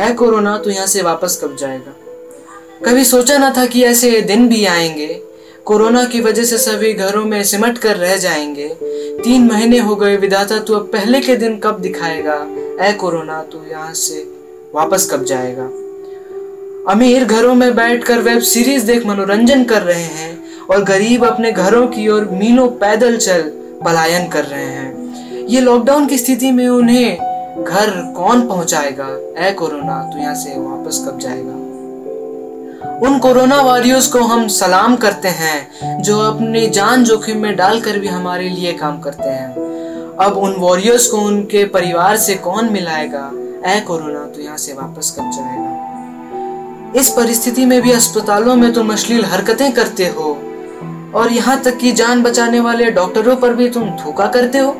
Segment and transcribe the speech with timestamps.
[0.00, 1.94] ऐ corona, तू यहाँ से वापस कब जाएगा?
[2.86, 5.22] कभी सोचा ना था कि ऐसे दिन भी आएँगे।
[5.64, 8.68] कोरोना की वजह से सभी घरों में सिमट कर रह जाएँगे।
[9.24, 12.46] तीन महीने हो गए विदाता तू अब पहले के दिन कब दिखाएगा?
[12.80, 14.30] ऐ कोरोना, तू यहाँ से
[14.74, 15.64] वापस कब जाएगा?
[16.92, 21.86] अमीर घरों में बैठकर वेब सीरीज़ देख मनोरंजन कर रहे हैं और गरीब अपने घरों
[21.86, 23.42] की ओर मीलों पैदल चल
[23.84, 24.90] पलायन कर रहे हैं।
[25.46, 27.29] ये लॉकडाउन की स्थिति में उन्हें
[27.60, 29.06] घर कौन पहुंचाएगा?
[29.38, 31.52] ऐ कोरोना, तू यहाँ से वापस कब जाएगा?
[33.06, 38.08] उन कोरोना वॉरियर्स को हम सलाम करते हैं, जो अपनी जान जोखिम में डालकर भी
[38.08, 43.30] हमारे लिए काम करते हैं। अब उन वॉरियर्स को उनके परिवार से कौन मिलाएगा?
[43.66, 47.00] ऐ कोरोना तो यहाँ से वापस कब जाएगा?
[47.00, 50.30] इस परिस्थिति में भी अस्पतालों में तुम अश्लील हरकतें करते हो,
[51.14, 54.76] और यहाँ तक कि जान बचाने वाले डॉक्टरों पर भी तुम धोखा करते हो।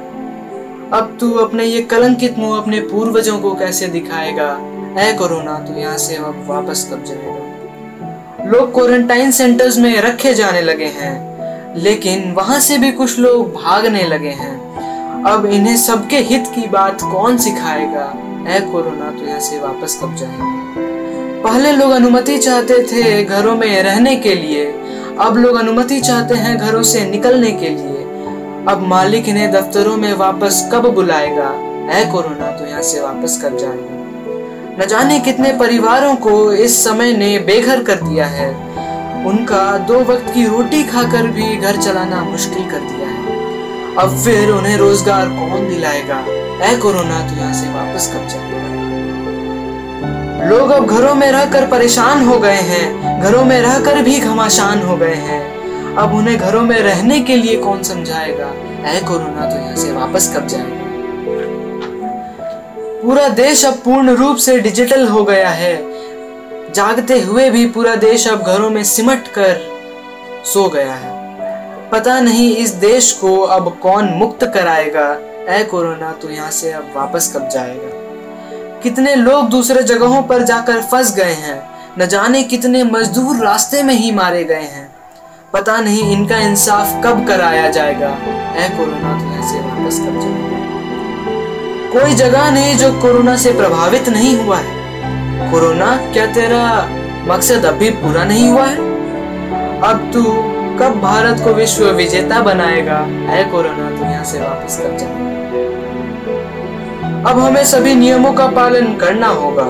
[0.93, 4.49] अब तू अपने ये कलंकित मुँह अपने पूर्वजों को कैसे दिखाएगा?
[4.99, 10.63] ऐ कोरोना, तू यहाँ से अब वापस कब जाएगा लोग क्वारंटाइन सेंटर्स में रखे जाने
[10.63, 16.47] लगे हैं, लेकिन वहाँ से भी कुछ लोग भागने लगे हैं। अब इन्हें सबके हित
[16.47, 18.13] की बात कौन सिखाएगा?
[18.49, 20.45] ऐ कोरोना तो यहाँ से वापस कब जाएगा?
[21.43, 24.65] पहले लोग अनुमति चाहते थे घरों में रहने के लिए,
[25.21, 27.99] अब लोग अनुमति चाहते हैं घरों से निकलने के लिए।
[28.69, 31.51] अब मालिक इन्हें दफ्तरों में वापस कब बुलाएगा?
[31.93, 33.95] ऐ कोरोना तो यहाँ से वापस कब जाएगा?
[34.79, 38.49] न जाने कितने परिवारों को इस समय ने बेघर कर दिया है।
[39.25, 44.51] उनका दो वक्त की रोटी खाकर भी घर चलाना मुश्किल कर दिया है। अब फिर
[44.51, 46.25] उन्हें रोज़गार कौन दिलाएगा?
[46.63, 48.59] ऐ कोरोना तो यहाँ से वापस कब जाएगा?
[50.49, 54.97] लोग अब घरों में रहकर परेशान हो गए हैं। घरों में रहकर भी घमासान हो
[54.97, 55.60] गए हैं।
[55.99, 58.53] अब उन्हें घरों में रहने के लिए कौन समझाएगा?
[58.91, 60.81] ऐ कोरोना तो यहाँ से वापस कब जाएगा?
[63.03, 65.77] पूरा देश अब पूर्ण रूप से डिजिटल हो गया है।
[66.73, 69.61] जागते हुए भी पूरा देश अब घरों में सिमट कर
[70.45, 71.19] सो गया है।
[71.91, 75.19] पता नहीं इस देश को अब कौन मुक्त कराएगा।
[75.49, 77.99] ऐ कोरोना तो यहाँ से अब वापस कब जाएगा?
[78.81, 83.95] कितने लोग दूसरे जगहों पर जाकर फंस गए हैं। न जाने कितने मजदूर रास्ते में
[83.95, 84.90] ही मारे गए हैं।
[85.53, 88.09] पता नहीं इनका इंसाफ कब कराया जाएगा।
[88.57, 90.59] ऐ कोरोना तो यहाँ से वापस कब जाएगा।
[91.93, 96.89] कोई जगह नहीं जो कोरोना से प्रभावित नहीं हुआ है। कोरोना, क्या तेरा
[97.27, 98.77] मकसद अभी पूरा नहीं हुआ है?
[99.81, 100.23] अब तू
[100.79, 102.99] कब भारत को विश्व विजेता बनाएगा?
[103.33, 105.31] है कोरोना तू यहाँ से वापस कब जाएगा?
[107.31, 109.67] अब हमें सभी नियमों का पालन करना होगा।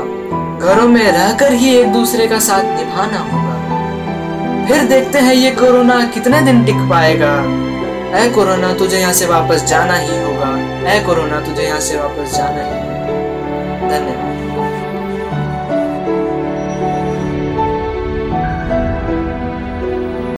[0.67, 3.60] घरों में रहकर ही एक दूसरे का साथ निभाना होगा।
[4.71, 7.33] फिर देखते हैं ये कोरोना कितने दिन टिक पाएगा।
[8.15, 10.51] ऐ कोरोना, तुझे यहाँ से वापस जाना ही होगा।
[10.91, 12.79] ऐ कोरोना, तुझे यहाँ से वापस जाना ही
[13.91, 14.30] धन्यवाद।